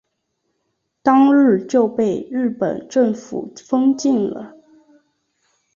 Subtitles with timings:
[1.03, 4.55] 当日就被日本政府封禁了。